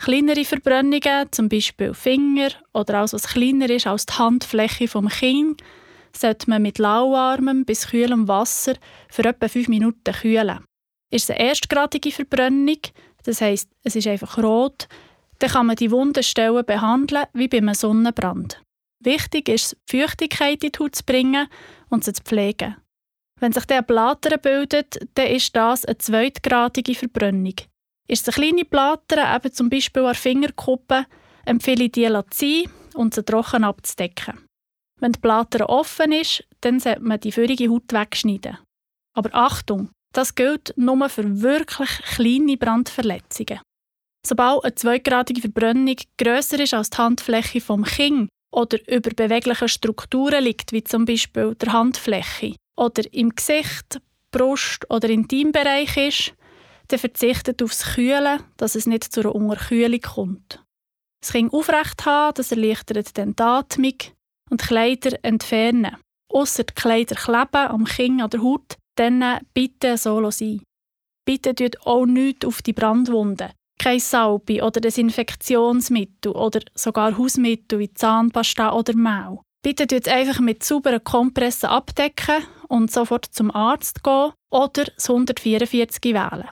Kleinere 0.00 0.44
Verbrennungen, 0.44 1.32
zum 1.32 1.48
Beispiel 1.48 1.94
Finger 1.94 2.50
oder 2.74 2.98
alles, 2.98 3.12
was 3.12 3.26
kleiner 3.26 3.68
ist 3.70 3.88
als 3.88 4.06
die 4.06 4.14
Handfläche 4.14 4.86
vom 4.86 5.08
Kind, 5.08 5.64
sollte 6.16 6.48
man 6.48 6.62
mit 6.62 6.78
lauwarmem 6.78 7.64
bis 7.64 7.88
kühlem 7.88 8.28
Wasser 8.28 8.74
für 9.08 9.24
etwa 9.24 9.48
5 9.48 9.66
Minuten 9.66 10.12
kühlen. 10.12 10.67
Ist 11.10 11.24
es 11.24 11.30
eine 11.30 11.48
erstgradige 11.48 12.12
Verbrennung, 12.12 12.78
das 13.24 13.40
heisst, 13.40 13.68
es 13.82 13.96
ist 13.96 14.06
einfach 14.06 14.38
rot, 14.38 14.88
dann 15.38 15.50
kann 15.50 15.66
man 15.66 15.76
die 15.76 15.90
Wundenstellen 15.90 16.64
behandeln 16.64 17.26
wie 17.32 17.48
bei 17.48 17.58
einem 17.58 17.74
Sonnenbrand. 17.74 18.62
Wichtig 19.00 19.48
ist, 19.48 19.76
Feuchtigkeit 19.88 20.64
in 20.64 20.72
die 20.72 20.78
Haut 20.78 20.96
zu 20.96 21.04
bringen 21.04 21.48
und 21.88 22.04
sie 22.04 22.12
zu 22.12 22.22
pflegen. 22.22 22.76
Wenn 23.40 23.52
sich 23.52 23.64
der 23.66 23.82
Blatter 23.82 24.36
bildet, 24.38 24.98
dann 25.14 25.28
ist 25.28 25.54
das 25.54 25.84
eine 25.84 25.98
zweitgradige 25.98 26.94
Verbrennung. 26.94 27.54
Ist 28.08 28.26
es 28.26 28.36
eine 28.36 28.46
kleine 28.46 28.64
Blatter, 28.64 29.36
eben 29.36 29.52
zum 29.52 29.70
Beispiel 29.70 30.04
an 30.04 30.14
Fingerkuppe, 30.14 31.06
empfehle 31.44 31.84
ich 31.84 31.92
die 31.92 32.08
zu 32.30 32.64
und 32.94 33.14
sie 33.14 33.24
trocken 33.24 33.64
abzudecken. 33.64 34.44
Wenn 34.98 35.12
die 35.12 35.20
Blatter 35.20 35.68
offen 35.68 36.10
ist, 36.10 36.44
dann 36.60 36.80
sollte 36.80 37.00
man 37.00 37.20
die 37.20 37.30
vorige 37.30 37.68
Haut 37.68 37.92
wegschneiden. 37.92 38.58
Aber 39.14 39.32
Achtung, 39.32 39.90
das 40.12 40.34
gilt 40.34 40.74
nur 40.76 41.08
für 41.08 41.42
wirklich 41.42 41.90
kleine 42.14 42.56
Brandverletzungen. 42.56 43.60
Sobald 44.26 44.64
eine 44.64 44.74
zweigradige 44.74 45.40
Verbrennung 45.40 45.96
grösser 46.18 46.60
ist 46.60 46.74
als 46.74 46.90
die 46.90 46.98
Handfläche 46.98 47.60
vom 47.60 47.84
Kind 47.84 48.28
oder 48.52 48.78
über 48.88 49.10
bewegliche 49.10 49.68
Strukturen 49.68 50.44
liegt, 50.44 50.72
wie 50.72 50.84
zum 50.84 51.04
Beispiel 51.04 51.54
der 51.54 51.72
Handfläche, 51.72 52.56
oder 52.76 53.02
im 53.12 53.30
Gesicht, 53.30 54.00
Brust 54.30 54.88
oder 54.90 55.08
Intimbereich 55.08 55.96
ist, 55.96 56.34
dann 56.88 56.98
verzichtet 56.98 57.62
aufs 57.62 57.94
Kühlen, 57.94 58.42
dass 58.56 58.74
es 58.74 58.86
nicht 58.86 59.04
zu 59.04 59.20
einer 59.20 59.34
Unterkühlung 59.34 60.00
kommt. 60.00 60.64
Das 61.20 61.32
Kind 61.32 61.52
aufrecht 61.52 62.04
haben, 62.06 62.34
das 62.34 62.52
erleichtert 62.52 63.18
dann 63.18 63.34
die 63.34 63.42
Atmung 63.42 63.94
und 64.50 64.62
Kleider 64.62 65.18
entfernen. 65.22 65.96
Ausser 66.32 66.64
die 66.64 66.74
Kleider 66.74 67.16
kleben 67.16 67.68
am 67.68 67.84
Kinn 67.84 68.20
an 68.20 68.30
der 68.30 68.42
Haut, 68.42 68.76
dann 68.98 69.40
bitte 69.54 69.96
so 69.96 70.30
sein. 70.30 70.62
Bitte 71.26 71.54
tut 71.54 71.86
auch 71.86 72.06
nichts 72.06 72.46
auf 72.46 72.62
die 72.62 72.72
Brandwunde. 72.72 73.50
Kein 73.78 74.00
Salbe 74.00 74.62
oder 74.64 74.80
Desinfektionsmittel 74.80 76.32
oder 76.32 76.60
sogar 76.74 77.16
Hausmittel 77.16 77.78
wie 77.78 77.92
Zahnpasta 77.92 78.72
oder 78.72 78.96
Mehl. 78.96 79.38
Bitte 79.62 79.86
tut 79.86 80.08
einfach 80.08 80.40
mit 80.40 80.64
sauberen 80.64 81.04
Kompressen 81.04 81.68
abdecken 81.68 82.44
und 82.68 82.90
sofort 82.90 83.26
zum 83.26 83.50
Arzt 83.50 84.02
gehen 84.02 84.32
oder 84.50 84.84
das 84.84 85.08
144 85.08 86.14
wählen. 86.14 86.48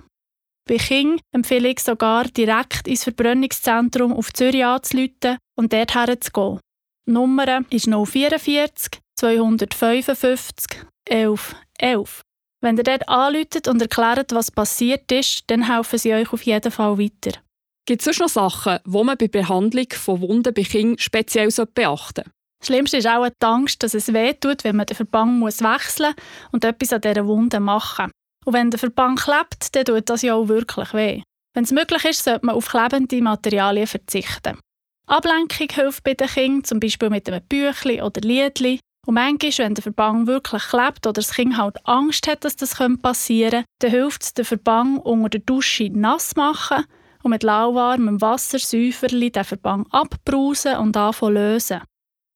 Bei 0.69 0.77
Kindern 0.77 1.21
empfehle 1.33 1.69
ich 1.69 1.81
sogar, 1.81 2.25
direkt 2.25 2.89
ins 2.89 3.05
Verbrennungszentrum 3.05 4.13
auf 4.13 4.33
Zürich 4.33 4.65
anzuleiten 4.65 5.39
und 5.57 5.73
dort 5.73 5.95
herzugehen. 5.95 6.61
Die 7.09 7.13
Nummer 7.13 7.63
ist 7.71 7.87
044 7.87 9.01
255 9.19 10.85
11 11.09 11.57
11. 11.79 12.26
Wenn 12.63 12.77
ihr 12.77 12.85
dort 12.85 13.09
anläutet 13.09 13.69
und 13.69 13.83
erklärt, 13.83 14.33
was 14.33 14.51
passiert 14.51 15.11
ist, 15.13 15.45
dann 15.49 15.73
helfen 15.73 15.99
sie 15.99 16.15
euch 16.15 16.33
auf 16.33 16.43
jeden 16.43 16.73
Fall 16.73 16.99
weiter. 16.99 17.39
Gibt 17.87 18.01
es 18.01 18.05
sonst 18.05 18.21
noch 18.21 18.29
Sachen, 18.29 18.79
die 18.85 18.91
man 18.91 19.17
bei 19.17 19.29
der 19.29 19.41
Behandlung 19.41 19.87
von 19.93 20.21
Wunden 20.21 20.53
bei 20.53 20.63
Kindern 20.63 20.99
speziell 20.99 21.49
beachten 21.49 22.25
sollte? 22.25 22.25
Das 22.59 22.67
Schlimmste 22.69 22.97
ist 22.97 23.07
auch 23.07 23.29
die 23.29 23.47
Angst, 23.47 23.83
dass 23.83 23.95
es 23.95 24.13
wehtut, 24.13 24.65
wenn 24.65 24.77
man 24.77 24.87
den 24.87 24.97
Verband 24.97 25.39
muss 25.39 25.61
wechseln 25.61 26.15
muss 26.17 26.53
und 26.53 26.65
etwas 26.65 26.93
an 26.93 27.03
dieser 27.03 27.27
Wunde 27.27 27.61
machen 27.61 28.11
Und 28.45 28.55
wenn 28.55 28.71
der 28.71 28.81
Verband 28.81 29.21
klebt, 29.21 29.77
dann 29.77 29.85
tut 29.85 30.09
das 30.09 30.23
ja 30.23 30.35
auch 30.35 30.49
wirklich 30.49 30.93
weh. 30.95 31.23
Wenn 31.55 31.65
es 31.65 31.73
möglich 31.73 32.05
ist, 32.05 32.25
sollte 32.25 32.45
man 32.45 32.57
auf 32.57 32.69
klebende 32.69 33.23
Materialien 33.23 33.87
verzichten. 33.87 34.59
Ablenkung 35.07 35.69
hilft 35.73 36.03
bei 36.03 36.15
den 36.15 36.27
Kindern, 36.27 36.65
zum 36.65 36.81
Beispiel 36.81 37.11
mit 37.11 37.29
einem 37.29 37.45
Büchlein 37.47 38.03
oder 38.03 38.21
Liedli. 38.21 38.81
Und 39.07 39.15
manchmal, 39.15 39.53
wenn 39.59 39.75
der 39.75 39.83
Verband 39.83 40.27
wirklich 40.27 40.65
klebt 40.65 41.07
oder 41.07 41.13
das 41.13 41.33
Kind 41.33 41.57
halt 41.57 41.77
Angst 41.87 42.27
hat, 42.27 42.45
dass 42.45 42.57
das 42.57 42.77
passieren 43.01 43.51
könnte, 43.51 43.65
dann 43.79 43.91
hilft 43.91 44.23
es, 44.23 44.35
den 44.35 44.45
Verband 44.45 44.99
unter 45.07 45.29
der 45.29 45.41
Dusche 45.41 45.89
nass 45.93 46.35
machen 46.35 46.85
und 47.23 47.31
mit 47.31 47.45
lauwarmem 47.45 48.21
Wasser 48.21 48.59
säuferli 48.59 49.31
den 49.31 49.45
Verband 49.45 49.87
abbrausen 49.93 50.77
und 50.77 50.97
anfangen 50.97 51.35
lösen. 51.35 51.83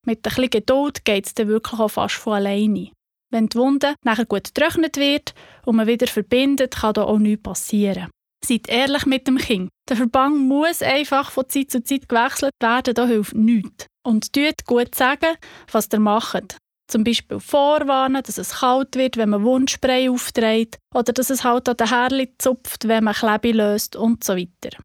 Mit 0.05 0.19
ein 0.19 0.21
bisschen 0.21 0.49
Geduld 0.49 1.03
geht 1.03 1.27
es 1.27 1.33
dann 1.33 1.49
wirklich 1.49 1.79
auch 1.79 1.89
fast 1.89 2.15
von 2.15 2.33
alleine. 2.33 2.91
Wenn 3.31 3.47
die 3.47 3.57
Wunde 3.57 3.95
nachher 4.05 4.25
gut 4.25 4.53
getrocknet 4.53 4.95
wird 4.97 5.33
und 5.65 5.75
man 5.75 5.87
wieder 5.87 6.07
verbindet, 6.07 6.77
kann 6.77 6.93
da 6.93 7.03
auch 7.03 7.19
nichts 7.19 7.43
passieren. 7.43 8.09
Seid 8.43 8.69
ehrlich 8.69 9.05
mit 9.05 9.27
dem 9.27 9.37
Kind. 9.37 9.69
Der 9.89 9.97
Verband 9.97 10.37
muss 10.37 10.81
einfach 10.81 11.31
von 11.31 11.47
Zeit 11.47 11.69
zu 11.69 11.83
Zeit 11.83 12.09
gewechselt 12.09 12.53
werden, 12.61 12.93
da 12.93 13.05
hilft 13.05 13.35
nichts. 13.35 13.87
Und 14.03 14.33
tut 14.33 14.65
gut 14.65 14.95
sagen, 14.95 15.35
was 15.71 15.89
ihr 15.91 15.99
macht. 15.99 16.57
Zum 16.87 17.03
Beispiel 17.03 17.39
vorwarnen, 17.39 18.21
dass 18.23 18.37
es 18.37 18.59
kalt 18.59 18.95
wird, 18.95 19.15
wenn 19.15 19.29
man 19.29 19.43
Wundspray 19.43 20.09
aufträgt 20.09 20.77
oder 20.93 21.13
dass 21.13 21.29
es 21.29 21.43
halt 21.43 21.69
an 21.69 21.77
den 21.77 21.87
Härli 21.87 22.33
zupft, 22.37 22.87
wenn 22.87 23.05
man 23.05 23.13
Klebe 23.13 23.51
löst 23.51 23.95
und 23.95 24.23
so 24.23 24.35
weiter. 24.35 24.77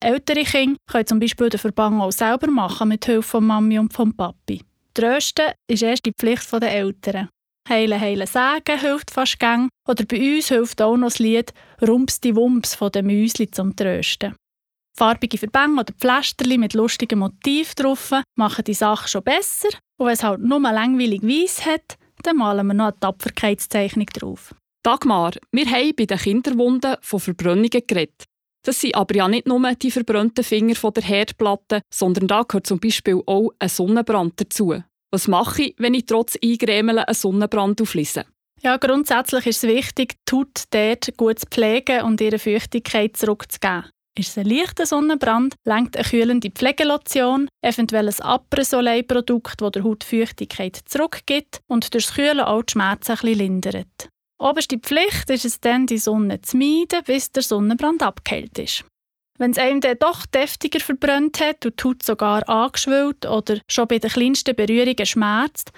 Ältere 0.00 0.44
Kinder 0.44 0.76
können 0.88 1.06
zum 1.06 1.18
Beispiel 1.18 1.48
den 1.48 1.58
Verband 1.58 2.00
auch 2.00 2.12
selber 2.12 2.46
machen 2.48 2.88
mit 2.88 3.04
Hilfe 3.04 3.28
von 3.28 3.46
Mami 3.46 3.78
und 3.80 3.92
vom 3.92 4.16
Papi. 4.16 4.62
Trösten 4.94 5.52
ist 5.68 5.82
erst 5.82 6.06
die 6.06 6.12
Pflicht 6.12 6.52
der 6.52 6.72
Eltern. 6.72 7.28
Heile, 7.68 8.00
heile 8.00 8.26
sagen 8.26 8.80
hilft 8.80 9.10
fast 9.10 9.38
gang. 9.38 9.68
Oder 9.86 10.04
bei 10.04 10.36
uns 10.36 10.48
hilft 10.48 10.80
auch 10.80 10.96
noch 10.96 11.08
das 11.08 11.18
Lied 11.18 11.52
Rumps 11.82 12.20
die 12.20 12.34
Wumps 12.34 12.74
von 12.74 12.90
den 12.92 13.06
Müsli 13.06 13.50
zum 13.50 13.76
Trösten. 13.76 14.34
Farbige 14.98 15.38
Verbände 15.38 15.82
oder 15.82 15.92
Pflasterli 15.92 16.58
mit 16.58 16.74
lustigen 16.74 17.20
Motiv 17.20 17.76
drauf 17.76 18.10
machen 18.34 18.64
die 18.64 18.74
Sache 18.74 19.06
schon 19.06 19.22
besser. 19.22 19.68
Und 19.96 20.06
wenn 20.06 20.14
es 20.14 20.24
halt 20.24 20.40
nur 20.40 20.58
langweilig 20.58 21.22
weiss 21.22 21.64
hat, 21.64 21.96
dann 22.24 22.38
malen 22.38 22.66
wir 22.66 22.74
noch 22.74 22.86
eine 22.86 22.98
Tapferkeitszeichnung 22.98 24.06
drauf. 24.06 24.56
Dagmar, 24.82 25.34
wir 25.52 25.66
haben 25.66 25.92
bei 25.96 26.04
den 26.04 26.18
Kinderwunden 26.18 26.96
von 27.00 27.20
Verbrennungen 27.20 27.70
geredet. 27.70 28.24
Das 28.64 28.80
sind 28.80 28.96
aber 28.96 29.14
ja 29.14 29.28
nicht 29.28 29.46
nur 29.46 29.72
die 29.76 29.92
verbrannten 29.92 30.42
Finger 30.42 30.74
von 30.74 30.94
der 30.94 31.04
Herdplatte, 31.04 31.82
sondern 31.94 32.26
da 32.26 32.42
gehört 32.42 32.66
zum 32.66 32.80
Beispiel 32.80 33.22
auch 33.24 33.52
ein 33.60 33.68
Sonnenbrand 33.68 34.40
dazu. 34.40 34.82
Was 35.12 35.28
mache 35.28 35.62
ich, 35.62 35.74
wenn 35.78 35.94
ich 35.94 36.06
trotz 36.06 36.36
Eingremeln 36.42 36.98
einen 36.98 37.14
Sonnenbrand 37.14 37.80
auflese? 37.80 38.24
Ja, 38.62 38.78
grundsätzlich 38.78 39.46
ist 39.46 39.62
es 39.62 39.70
wichtig, 39.70 40.16
die 40.28 40.34
Haut 40.34 40.64
dort 40.70 41.16
gut 41.16 41.38
zu 41.38 41.46
pflegen 41.48 42.02
und 42.02 42.20
ihre 42.20 42.40
Feuchtigkeit 42.40 43.16
zurückzugeben. 43.16 43.84
Ist 44.18 44.30
es 44.30 44.38
ein 44.38 44.46
leichter 44.46 44.84
Sonnenbrand, 44.84 45.54
lenkt 45.64 45.96
eine 45.96 46.04
kühlende 46.04 46.50
Pflegelotion, 46.50 47.48
eventuell 47.62 48.08
ein 48.08 48.14
Après-Soleil-Produkt, 48.14 49.60
das 49.60 49.70
der 49.70 49.84
Haut 49.84 50.02
Feuchtigkeit 50.02 50.76
zurückgibt 50.86 51.60
und 51.68 51.94
durch 51.94 52.04
das 52.04 52.14
Kühlen 52.14 52.40
auch 52.40 52.62
die 52.62 52.72
Schmerzen 52.72 53.12
ein 53.12 53.18
bisschen 53.18 53.38
lindert. 53.38 54.08
Oberste 54.40 54.78
Pflicht 54.78 55.30
ist 55.30 55.44
es 55.44 55.60
dann, 55.60 55.86
die 55.86 55.98
Sonne 55.98 56.40
zu 56.42 56.56
meiden, 56.56 57.04
bis 57.06 57.30
der 57.30 57.44
Sonnenbrand 57.44 58.02
abgekühlt 58.02 58.58
ist. 58.58 58.84
Wenn 59.38 59.52
es 59.52 59.58
einem 59.58 59.80
dann 59.80 59.98
doch 60.00 60.26
deftiger 60.26 60.80
verbrannt 60.80 61.38
hat 61.38 61.64
und 61.64 61.78
die 61.78 61.84
Haut 61.84 62.02
sogar 62.02 62.48
angeschwillt 62.48 63.24
oder 63.24 63.60
schon 63.70 63.86
bei 63.86 64.00
den 64.00 64.10
kleinsten 64.10 64.56
Berührungen 64.56 65.06
schmerzt, 65.06 65.70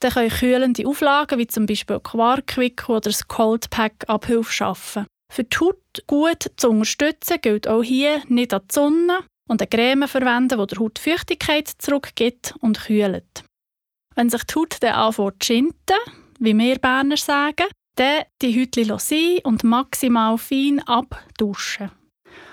dann 0.00 0.10
können 0.10 0.30
kühlende 0.30 0.84
Auflagen 0.84 1.38
wie 1.38 1.46
zum 1.46 1.66
Beispiel 1.66 2.00
Quarkwick 2.00 2.88
oder 2.88 3.02
das 3.02 3.28
Cold 3.28 3.70
Pack 3.70 4.04
Abhilfe 4.08 4.52
schaffen. 4.52 5.06
Für 5.34 5.42
die 5.42 5.56
Haut 5.58 6.06
gut 6.06 6.52
zu 6.56 6.70
unterstützen 6.70 7.40
gilt 7.42 7.66
auch 7.66 7.82
hier 7.82 8.22
nicht 8.28 8.54
an 8.54 8.62
die 8.70 8.72
Sonne 8.72 9.18
und 9.48 9.60
eine 9.60 9.68
Creme 9.68 10.06
verwenden, 10.06 10.60
die 10.60 10.66
der 10.66 10.78
Haut 10.78 11.00
Feuchtigkeit 11.00 11.66
zurückgibt 11.66 12.54
und 12.60 12.78
kühlt. 12.78 13.42
Wenn 14.14 14.30
sich 14.30 14.44
die 14.44 14.54
Haut 14.54 14.76
dann 14.78 14.94
anfängt 14.94 15.34
zu 15.40 15.46
schinden, 15.46 15.98
wie 16.38 16.56
wir 16.56 16.78
Berner 16.78 17.16
sagen, 17.16 17.66
dann 17.96 18.22
die 18.40 18.60
Häutchen 18.60 18.96
sein 19.00 19.40
und 19.42 19.64
maximal 19.64 20.38
fein 20.38 20.80
abduschen. 20.86 21.90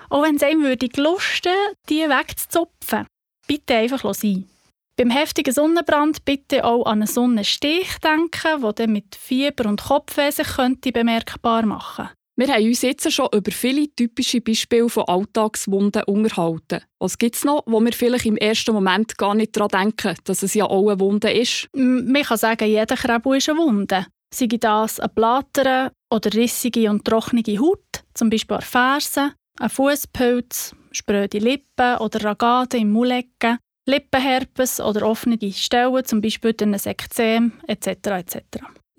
Auch 0.10 0.24
wenn 0.24 0.38
es 0.38 0.44
einem 0.44 0.64
würde 0.64 0.90
lusten, 1.00 1.54
die 1.88 2.10
wegzuzupfen, 2.10 3.06
bitte 3.46 3.76
einfach 3.76 4.12
sein. 4.16 4.50
Beim 4.98 5.12
heftigen 5.12 5.54
Sonnenbrand 5.54 6.26
bitte 6.26 6.66
auch 6.66 6.88
an 6.88 7.04
einen 7.04 7.08
Sonnenstich 7.08 8.00
denken, 8.00 8.60
der 8.60 8.74
dann 8.74 8.92
mit 8.92 9.16
Fieber 9.16 9.70
und 9.70 9.84
Kopfweh 9.84 10.32
sich 10.32 10.48
könnte 10.48 10.92
bemerkbar 10.92 11.64
machen 11.68 12.10
wir 12.42 12.56
haben 12.56 12.66
uns 12.66 12.82
jetzt 12.82 13.12
schon 13.12 13.30
über 13.32 13.52
viele 13.52 13.88
typische 13.96 14.42
Beispiele 14.42 14.90
von 14.90 15.04
Alltagswunden 15.04 16.02
unterhalten. 16.06 16.82
Was 16.98 17.20
gibt 17.20 17.36
es 17.36 17.44
noch, 17.44 17.62
wo 17.68 17.80
wir 17.82 17.94
vielleicht 17.94 18.26
im 18.26 18.36
ersten 18.36 18.74
Moment 18.74 19.16
gar 19.20 19.36
nicht 19.36 19.56
daran 19.56 19.70
denken, 19.70 20.18
dass 20.24 20.42
es 20.42 20.56
ja 20.56 20.66
auch 20.66 20.90
eine 20.90 21.00
Wunde 21.00 21.32
ist? 21.32 21.70
Man 21.74 22.24
kann 22.24 22.38
sagen, 22.40 22.68
jeder 22.68 22.96
Krebel 22.96 23.38
ist 23.38 23.48
eine 23.48 23.60
Wunde. 23.60 24.08
Sei 24.34 24.48
das 24.48 25.00
eine 25.00 25.10
Blattern 25.10 25.92
oder 26.10 26.34
rissige 26.34 26.90
und 26.90 27.06
trockene 27.06 27.44
Haut, 27.60 28.04
zum 28.16 28.32
Beispiel 28.32 28.58
an 28.58 28.64
Fersen, 28.64 29.34
ein 29.60 29.70
Fußpilz, 29.70 30.76
spröde 30.92 31.38
Lippen 31.38 31.98
oder 32.00 32.24
Ragade 32.24 32.78
im 32.78 32.92
Maulecken, 32.92 33.60
Lippenherpes 33.88 34.80
oder 34.80 35.08
offene 35.08 35.38
Stellen, 35.52 36.06
zum 36.06 36.22
Beispiel 36.22 36.54
durch 36.54 36.72
ein 36.72 36.92
Ekzem 36.92 37.52
etc. 37.68 37.88
etc. 37.88 38.38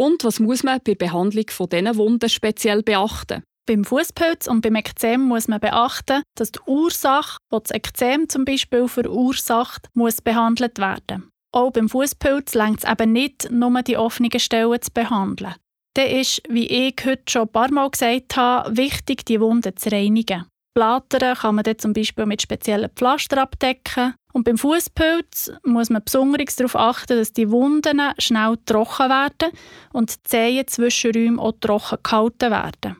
Und 0.02 0.24
was 0.24 0.40
muss 0.40 0.64
man 0.64 0.80
bei 0.84 0.96
Behandlung 0.96 1.44
von 1.50 1.68
diesen 1.68 1.96
Wunden 1.96 2.28
speziell 2.28 2.82
beachten? 2.82 3.44
Beim 3.68 3.84
Fußpilz 3.84 4.48
und 4.48 4.60
beim 4.60 4.74
Ekzem 4.74 5.20
muss 5.20 5.46
man 5.46 5.60
beachten, 5.60 6.24
dass 6.36 6.50
die 6.50 6.58
Ursache, 6.66 7.38
die 7.52 7.58
das 7.62 7.70
Ekzem 7.70 8.28
zum 8.28 8.44
Beispiel 8.44 8.88
verursacht, 8.88 9.86
muss 9.94 10.20
behandelt 10.20 10.80
werden. 10.80 11.30
Auch 11.54 11.70
beim 11.70 11.88
Fußpilz 11.88 12.54
längt 12.54 12.82
es 12.82 12.90
eben 12.90 13.12
nicht, 13.12 13.48
nur 13.52 13.80
die 13.82 13.96
offenen 13.96 14.40
Stellen 14.40 14.82
zu 14.82 14.90
behandeln. 14.92 15.54
Dann 15.94 16.08
ist, 16.08 16.42
wie 16.48 16.66
ich 16.66 16.96
heute 17.06 17.22
schon 17.28 17.42
ein 17.42 17.52
paar 17.52 17.70
Mal 17.70 17.88
gesagt 17.88 18.34
habe, 18.34 18.76
wichtig, 18.76 19.24
die 19.24 19.40
Wunden 19.40 19.76
zu 19.76 19.92
reinigen. 19.92 20.46
Blattern 20.74 21.36
kann 21.36 21.54
man 21.54 21.62
dann 21.62 21.78
zum 21.78 21.92
Beispiel 21.92 22.26
mit 22.26 22.42
speziellen 22.42 22.90
Pflaster 22.96 23.40
abdecken. 23.40 24.14
Und 24.32 24.44
beim 24.44 24.56
Fußpilz 24.58 25.52
muss 25.64 25.90
man 25.90 26.02
besonders 26.04 26.56
darauf 26.56 26.76
achten, 26.76 27.18
dass 27.18 27.32
die 27.32 27.50
Wunden 27.50 28.00
schnell 28.18 28.56
trocken 28.64 29.10
werden 29.10 29.52
und 29.92 30.10
die 30.14 30.22
Zehenzwischenräume 30.24 31.40
auch 31.40 31.52
trocken 31.60 31.98
gehalten 32.02 32.50
werden. 32.50 32.96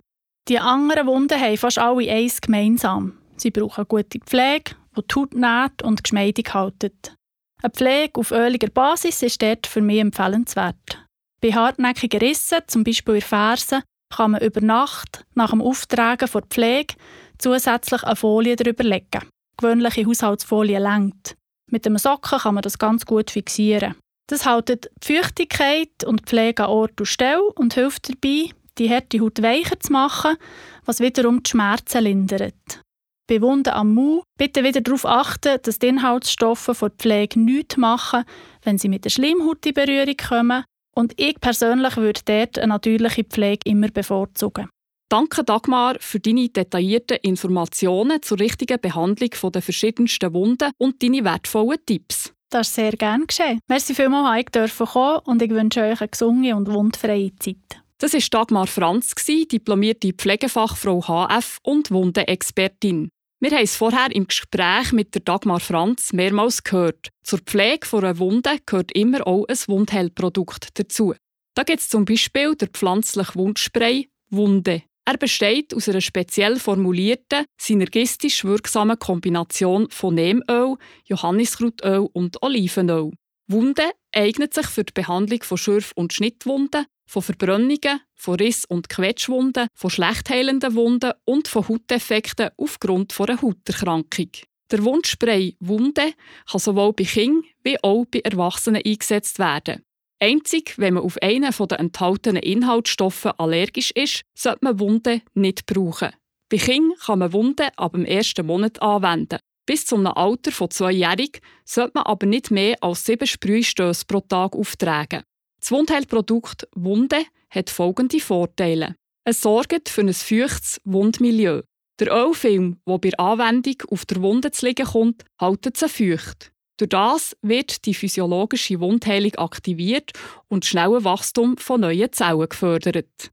Die 0.49 0.59
anderen 0.59 1.07
Wunden 1.07 1.41
haben 1.41 1.57
fast 1.57 1.79
alle 1.79 2.11
eins 2.11 2.41
gemeinsam. 2.41 3.19
Sie 3.37 3.51
brauchen 3.51 3.87
gute 3.89 4.19
Pflege, 4.19 4.75
die 4.97 5.03
die 5.03 5.15
Haut 5.15 5.35
nährt 5.35 5.83
und 5.83 6.03
geschmeidig 6.03 6.53
haltet. 6.53 7.17
Eine 7.63 7.71
Pflege 7.71 8.21
auf 8.21 8.33
öliger 8.33 8.69
Basis 8.69 9.23
ist 9.23 9.41
dort 9.41 9.67
für 9.67 9.81
mich 9.81 10.01
empfehlenswert. 10.01 11.07
Bei 11.41 11.53
hartnäckigen 11.53 12.21
Rissen, 12.21 12.59
zum 12.67 12.85
Beispiel 12.85 13.17
in 13.17 13.21
Fersen, 13.21 13.83
kann 14.15 14.33
man 14.33 14.43
über 14.43 14.61
Nacht 14.61 15.25
nach 15.35 15.51
dem 15.51 15.63
Auftragen 15.63 16.29
der 16.33 16.43
Pflege 16.43 16.95
zusätzlich 17.39 18.03
eine 18.03 18.17
Folie 18.17 18.57
darüber 18.57 18.85
legen. 18.85 19.29
Gewöhnliche 19.63 20.05
Haushaltsfolie 20.05 20.81
längt. 20.81 21.37
Mit 21.71 21.87
einem 21.87 21.97
Socken 21.97 22.41
kann 22.41 22.55
man 22.55 22.63
das 22.63 22.79
ganz 22.79 23.07
gut 23.07 23.31
fixieren. 23.31 23.95
Das 24.29 24.45
hält 24.45 24.69
die 24.71 24.89
Feuchtigkeit 25.01 26.05
und 26.05 26.23
die 26.23 26.25
Pflege 26.25 26.65
an 26.65 26.71
Ort 26.71 27.01
und 27.01 27.07
Stelle 27.07 27.45
und 27.55 27.75
hilft 27.75 28.09
dabei, 28.09 28.51
die 28.79 28.91
harte 28.91 29.21
Haut 29.21 29.41
weicher 29.41 29.79
zu 29.79 29.93
machen, 29.93 30.37
was 30.85 30.99
wiederum 30.99 31.45
die 31.45 31.51
Schmerzen 31.51 32.03
lindert. 32.03 32.83
Bei 33.29 33.41
Wunden 33.41 33.73
am 33.73 33.95
Mund 33.95 34.25
bitte 34.37 34.65
wieder 34.65 34.81
darauf 34.81 35.07
achten, 35.07 35.59
dass 35.63 35.79
die 35.79 35.87
Inhaltsstoffe 35.87 36.71
vor 36.73 36.91
der 36.91 36.99
Pflege 36.99 37.39
nichts 37.39 37.77
machen, 37.77 38.25
wenn 38.65 38.79
sie 38.79 38.89
mit 38.89 39.05
der 39.05 39.11
Schleimhaut 39.11 39.65
in 39.65 39.75
Berührung 39.75 40.17
kommen. 40.17 40.65
Und 40.97 41.13
ich 41.21 41.41
persönlich 41.41 41.97
würde 41.97 42.21
dort 42.25 42.59
eine 42.59 42.73
natürliche 42.73 43.23
Pflege 43.23 43.61
immer 43.65 43.89
bevorzugen. 43.89 44.69
Danke 45.13 45.45
Dagmar 45.45 45.97
für 46.01 46.21
deine 46.21 46.49
detaillierten 46.49 47.19
Informationen 47.19 48.23
zur 48.23 48.41
richtigen 48.41 48.81
Behandlung 48.81 49.53
der 49.53 49.61
verschiedensten 49.61 50.33
Wunden 50.33 50.71
und 50.79 51.03
deine 51.03 51.23
wertvollen 51.23 51.85
Tipps. 51.85 52.33
Das 52.49 52.69
ist 52.69 52.77
sehr 52.77 52.93
gerne 52.93 53.27
geschehen. 53.27 53.61
Merci 53.69 53.95
vielmals, 53.95 54.47
dass 54.53 54.71
ich 54.71 54.79
kommen 54.79 55.19
und 55.27 55.43
ich 55.43 55.51
wünsche 55.51 55.83
euch 55.83 56.01
eine 56.01 56.09
gesunde 56.09 56.57
und 56.57 56.73
wundfreie 56.73 57.31
Zeit. 57.37 57.83
Das 57.99 58.15
war 58.15 58.21
Dagmar 58.31 58.67
Franz, 58.67 59.15
diplomierte 59.27 60.15
Pflegefachfrau 60.15 61.03
HF 61.03 61.59
und 61.63 61.91
Wundenexpertin. 61.91 63.11
Wir 63.39 63.51
haben 63.51 63.65
es 63.65 63.77
vorher 63.77 64.17
im 64.17 64.27
Gespräch 64.27 64.93
mit 64.93 65.15
der 65.15 65.21
Dagmar 65.21 65.61
Franz 65.61 66.15
mehrmals 66.15 66.65
gehört. 66.65 67.11
Zur 67.23 67.41
Pflege 67.41 67.87
einer 67.99 68.19
Wunde 68.19 68.57
gehört 68.65 68.93
immer 68.93 69.27
auch 69.27 69.45
ein 69.47 69.59
Wundheilprodukt 69.67 70.69
dazu. 70.73 71.13
Da 71.53 71.65
gibt 71.65 71.81
es 71.81 71.91
zum 71.91 72.07
Beispiel 72.07 72.55
der 72.55 72.69
pflanzliche 72.69 73.35
Wundspray 73.35 74.09
Wunde. 74.31 74.85
Er 75.05 75.17
besteht 75.19 75.75
aus 75.75 75.89
einer 75.89 76.01
speziell 76.01 76.59
formulierten, 76.61 77.45
synergistisch 77.61 78.45
wirksamen 78.45 78.99
Kombination 78.99 79.91
von 79.91 80.15
Nehmöl, 80.15 80.77
Johanniskrautöl 81.07 82.09
und 82.13 82.41
Olivenöl. 82.43 83.11
Wunde 83.49 83.91
eignet 84.15 84.55
sich 84.55 84.67
für 84.67 84.85
die 84.85 84.93
Behandlung 84.93 85.43
von 85.43 85.59
Schürf- 85.59 85.93
und 85.97 86.13
Schnittwunden, 86.13 86.87
Von 87.05 87.23
Verbrennungen, 87.23 88.01
von 88.15 88.37
Riss- 88.37 88.65
und 88.65 88.89
Quetschwunden, 88.89 89.67
von 89.75 89.91
schlecht 89.91 90.31
heilenden 90.31 90.75
Wunden 90.75 91.13
und 91.25 91.49
von 91.49 91.69
Hautdefekten 91.69 92.51
aufgrund 92.57 93.21
einer 93.21 93.43
Hauterkrankung. 93.43 94.31
Der 94.71 94.85
Wundspray 94.85 95.57
Wunde 95.61 96.15
kann 96.51 96.61
sowohl 96.61 96.93
bei 96.95 97.05
Kindern 97.05 97.43
wie 97.65 97.77
auch 97.83 98.07
bei 98.07 98.21
Erwachsenen 98.21 98.81
eingesetzt 98.83 99.39
werden. 99.39 99.85
Einzig, 100.23 100.75
wenn 100.79 100.95
man 100.95 101.03
auf 101.03 101.19
einen 101.21 101.53
der 101.53 101.81
enthaltenen 101.81 102.45
Inhaltsstoffe 102.45 103.27
allergisch 103.39 103.91
ist, 103.91 104.23
sollte 104.39 104.61
man 104.63 104.79
Wunde 104.79 105.21
nicht 105.35 105.67
brauchen. 105.67 106.13
Bei 106.49 106.59
Kindern 106.59 106.97
kann 107.05 107.19
man 107.19 107.33
Wunde 107.33 107.77
ab 107.77 107.95
dem 107.95 108.05
ersten 108.05 108.47
Monat 108.47 108.81
anwenden. 108.81 109.41
Bis 109.67 109.85
zum 109.85 110.07
Alter 110.07 110.53
von 110.53 110.71
zweijährig 110.71 111.41
sollte 111.65 111.93
man 111.95 112.05
aber 112.05 112.27
nicht 112.27 112.53
mehr 112.53 112.77
als 112.81 113.05
sieben 113.05 113.27
Sprühstöße 113.27 114.05
pro 114.07 114.21
Tag 114.21 114.55
auftragen. 114.55 115.25
Das 115.59 115.73
Wundheilprodukt 115.73 116.69
Wunde 116.77 117.25
hat 117.51 117.69
folgende 117.69 118.21
Vorteile. 118.21 118.95
Es 119.25 119.41
sorgt 119.41 119.89
für 119.89 120.03
ein 120.03 120.15
feuchtes 120.15 120.81
Wundmilieu. 120.85 121.63
Der 121.99 122.13
Ölfilm, 122.13 122.79
der 122.87 122.99
bei 122.99 123.11
Anwendung 123.19 123.83
auf 123.91 124.05
der 124.07 124.23
Wunde 124.23 124.53
zu 124.53 124.67
liegen 124.67 124.87
kommt, 124.87 125.25
hält 125.41 125.77
sie 125.77 125.89
feucht. 125.89 126.52
Durch 126.83 126.89
das 126.89 127.37
wird 127.43 127.87
die 127.87 127.95
physiologische 127.95 128.81
Wundheilung 128.81 129.37
aktiviert 129.37 130.11
und 130.49 130.65
das 130.65 130.71
schnelle 130.71 131.05
Wachstum 131.05 131.57
von 131.57 131.83
neuen 131.83 132.13
Zellen 132.13 132.49
gefördert. 132.49 133.31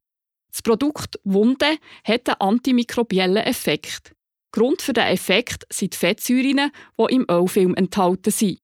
Das 0.51 0.61
Produkt 0.61 1.19
Wunde 1.23 1.79
hat 2.03 2.29
einen 2.29 2.41
antimikrobiellen 2.41 3.43
Effekt. 3.43 4.13
Grund 4.51 4.83
für 4.83 4.93
diesen 4.93 5.07
Effekt 5.07 5.65
sind 5.73 5.93
die 5.93 5.97
Fettsäuren, 5.97 6.69
die 6.99 7.15
im 7.15 7.25
Ölfilm 7.27 7.73
enthalten 7.73 8.29
sind. 8.29 8.59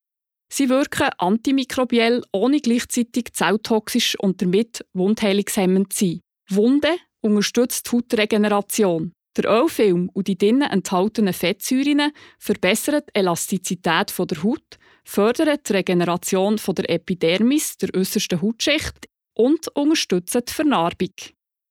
Sie 0.53 0.69
wirken 0.69 1.09
antimikrobiell, 1.17 2.21
ohne 2.31 2.59
gleichzeitig 2.59 3.33
zelltoxisch 3.33 4.15
und 4.19 4.43
damit 4.43 4.85
wundheilungshemmend 4.93 5.93
zu 5.93 6.05
sein. 6.05 6.19
Wunde 6.51 6.95
unterstützt 7.21 7.87
die 7.87 7.95
Hautregeneration. 7.97 9.14
Der 9.37 9.51
Ölfilm 9.51 10.09
und 10.13 10.27
die 10.27 10.37
drinnen 10.37 10.69
enthaltenen 10.69 11.33
Fettsäuren 11.33 12.11
verbessern 12.39 13.01
die 13.09 13.19
Elastizität 13.19 14.13
der 14.17 14.43
Haut, 14.43 14.77
fördern 15.03 15.59
die 15.67 15.73
Regeneration 15.73 16.55
der 16.55 16.89
Epidermis, 16.89 17.77
der 17.77 17.93
äußersten 17.93 18.41
Hautschicht, 18.41 19.09
und 19.33 19.67
unterstützen 19.75 20.41
die 20.47 20.53
Vernarbung. 20.53 21.13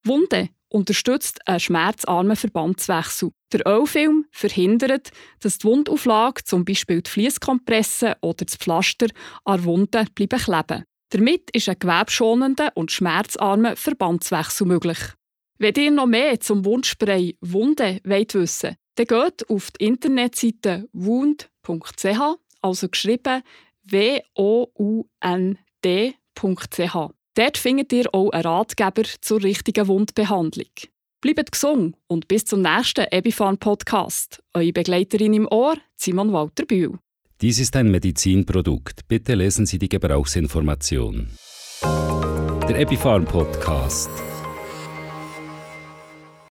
Wunde 0.05 0.51
unterstützt 0.69 1.47
einen 1.49 1.61
schmerzarmen 1.61 2.37
Verbandswechsel. 2.37 3.31
Der 3.53 3.67
Ölfilm 3.67 4.27
verhindert, 4.33 5.11
dass 5.41 5.59
die 5.59 5.67
Wundauflage, 5.67 6.45
zum 6.45 6.65
Beispiel 6.65 7.01
die 7.01 7.11
Fließkompresse 7.11 8.17
oder 8.21 8.45
das 8.45 8.57
Pflaster, 8.57 9.07
an 9.45 9.65
Wunden 9.65 10.07
bleiben 10.15 10.39
kleben. 10.39 10.85
Damit 11.11 11.51
ist 11.53 11.69
ein 11.69 11.79
gewebschonender 11.79 12.73
und 12.75 12.91
schmerzarmer 12.91 13.77
Verbandswechsel 13.77 14.67
möglich. 14.67 14.99
Wenn 15.59 15.75
ihr 15.77 15.91
noch 15.91 16.07
mehr 16.07 16.41
zum 16.41 16.65
Wundspray 16.65 17.37
Wunde 17.41 18.01
wollt 18.05 18.35
wissen 18.35 18.77
dann 18.97 19.07
geht 19.07 19.51
auf 19.51 19.71
die 19.73 19.87
Internetseite 19.87 20.89
wound.ch, 20.93 22.21
also 22.63 22.89
geschrieben 22.89 23.43
w-o-u-n-d.ch. 23.85 25.05
Dort 27.35 27.59
findet 27.59 27.93
ihr 27.93 28.15
auch 28.15 28.31
einen 28.31 28.43
Ratgeber 28.43 29.03
zur 29.21 29.43
richtigen 29.43 29.89
Wundbehandlung. 29.89 30.71
Bleibt 31.21 31.53
gesund 31.53 31.97
und 32.07 32.29
bis 32.29 32.45
zum 32.45 32.63
nächsten 32.63 33.07
Ebifan 33.11 33.59
Podcast. 33.59 34.43
Eure 34.53 34.73
Begleiterin 34.73 35.35
im 35.35 35.49
Ohr, 35.49 35.77
Simon 35.97 36.33
Walter 36.33 36.67
Bühl. 36.67 36.99
Dies 37.41 37.59
ist 37.59 37.75
ein 37.77 37.91
Medizinprodukt. 37.91 39.09
Bitte 39.09 39.35
lesen 39.35 39.67
Sie 39.67 39.79
die 39.79 39.89
Gebrauchsinformation. 39.89 41.31
Der 41.83 42.79
Epifarm 42.79 43.25
Podcast. 43.25 44.11